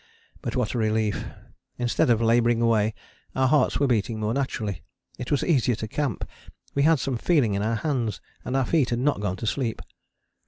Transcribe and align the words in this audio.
But 0.41 0.55
what 0.55 0.73
a 0.73 0.79
relief. 0.79 1.25
Instead 1.77 2.09
of 2.09 2.23
labouring 2.23 2.59
away, 2.59 2.95
our 3.35 3.47
hearts 3.47 3.79
were 3.79 3.85
beating 3.85 4.19
more 4.19 4.33
naturally: 4.33 4.81
it 5.19 5.29
was 5.29 5.43
easier 5.43 5.75
to 5.75 5.87
camp, 5.87 6.27
we 6.73 6.81
had 6.81 6.99
some 6.99 7.17
feeling 7.17 7.53
in 7.53 7.61
our 7.61 7.75
hands, 7.75 8.19
and 8.43 8.57
our 8.57 8.65
feet 8.65 8.89
had 8.89 8.97
not 8.97 9.21
gone 9.21 9.35
to 9.35 9.45
sleep. 9.45 9.79